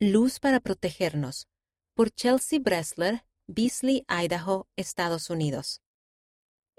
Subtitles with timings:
[0.00, 1.48] Luz para protegernos,
[1.92, 5.82] por Chelsea Bressler, Beasley, Idaho, Estados Unidos.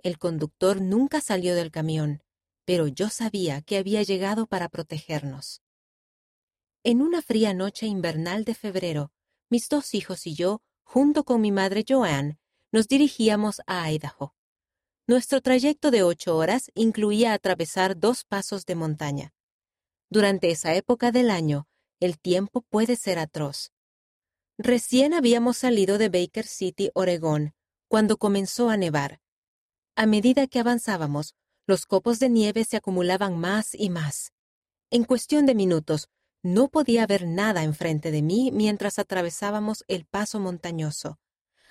[0.02, 2.24] El conductor nunca salió del camión,
[2.64, 5.62] pero yo sabía que había llegado para protegernos.
[6.86, 9.12] En una fría noche invernal de febrero,
[9.50, 12.40] mis dos hijos y yo, junto con mi madre Joanne,
[12.72, 14.34] nos dirigíamos a Idaho.
[15.08, 19.34] Nuestro trayecto de ocho horas incluía atravesar dos pasos de montaña.
[20.10, 21.68] Durante esa época del año,
[22.00, 23.72] el tiempo puede ser atroz.
[24.58, 27.54] Recién habíamos salido de Baker City, Oregón,
[27.88, 29.22] cuando comenzó a nevar.
[29.96, 31.36] A medida que avanzábamos,
[31.66, 34.34] los copos de nieve se acumulaban más y más.
[34.90, 36.10] En cuestión de minutos,
[36.42, 41.20] no podía ver nada enfrente de mí mientras atravesábamos el paso montañoso,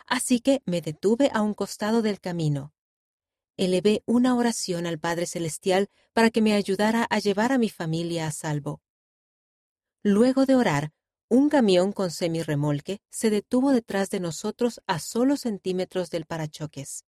[0.06, 2.74] así que me detuve a un costado del camino.
[3.56, 8.26] Elevé una oración al Padre Celestial para que me ayudara a llevar a mi familia
[8.26, 8.80] a salvo.
[10.04, 10.92] Luego de orar,
[11.28, 17.04] un camión con semirremolque se detuvo detrás de nosotros a solo centímetros del parachoques.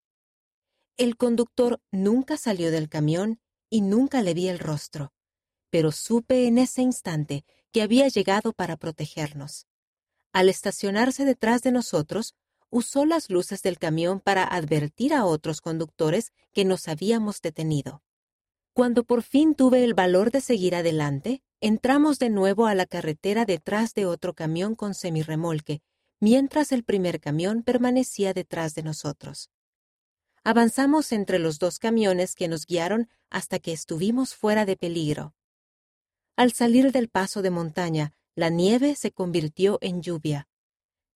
[0.98, 5.14] El conductor nunca salió del camión y nunca le vi el rostro,
[5.70, 9.68] pero supe en ese instante que había llegado para protegernos.
[10.34, 12.36] Al estacionarse detrás de nosotros,
[12.72, 18.04] usó las luces del camión para advertir a otros conductores que nos habíamos detenido.
[18.74, 23.46] Cuando por fin tuve el valor de seguir adelante, entramos de nuevo a la carretera
[23.46, 25.82] detrás de otro camión con semirremolque,
[26.20, 29.50] mientras el primer camión permanecía detrás de nosotros.
[30.44, 35.34] Avanzamos entre los dos camiones que nos guiaron hasta que estuvimos fuera de peligro.
[36.36, 40.48] Al salir del paso de montaña, la nieve se convirtió en lluvia.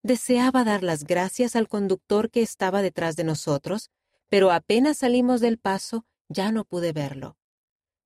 [0.04, 3.90] Deseaba dar las gracias al conductor que estaba detrás de nosotros,
[4.28, 7.38] pero apenas salimos del paso ya no pude verlo.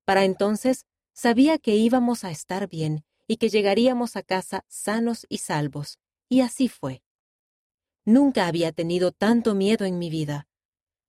[0.04, 0.86] Para entonces
[1.18, 6.42] sabía que íbamos a estar bien y que llegaríamos a casa sanos y salvos, y
[6.42, 7.02] así fue.
[8.04, 10.46] Nunca había tenido tanto miedo en mi vida.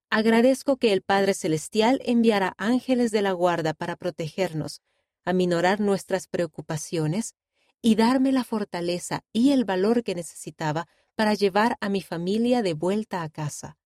[0.10, 4.82] Agradezco que el Padre Celestial enviara ángeles de la guarda para protegernos,
[5.26, 7.36] aminorar nuestras preocupaciones
[7.80, 12.74] y darme la fortaleza y el valor que necesitaba para llevar a mi familia de
[12.74, 13.78] vuelta a casa.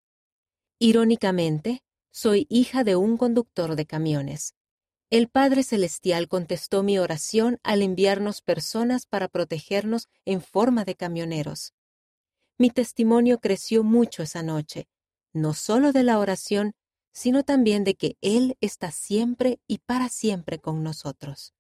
[0.80, 4.56] Irónicamente, soy hija de un conductor de camiones.
[5.13, 11.75] El Padre Celestial contestó mi oración al enviarnos personas para protegernos en forma de camioneros.
[12.57, 14.88] Mi testimonio creció mucho esa noche,
[15.31, 16.74] no solo de la oración,
[17.12, 21.53] sino también de que Él está siempre y para siempre con nosotros.